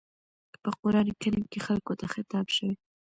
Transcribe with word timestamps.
په 0.63 0.69
قرآن 0.79 1.07
کريم 1.21 1.43
کې 1.51 1.59
خلکو 1.67 1.93
ته 1.99 2.05
خطاب 2.13 2.45
شوی. 2.55 2.73